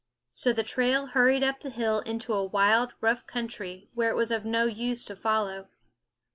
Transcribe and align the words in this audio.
So 0.33 0.51
the 0.51 0.63
trail 0.63 1.05
hurried 1.05 1.43
up 1.43 1.59
the 1.59 1.69
hill 1.69 1.99
into 1.99 2.33
a 2.33 2.43
wild, 2.43 2.95
rough 3.01 3.27
country 3.27 3.87
where 3.93 4.09
it 4.09 4.15
was 4.15 4.31
of 4.31 4.43
no 4.45 4.65
use 4.65 5.03
to 5.03 5.15
follow. 5.15 5.67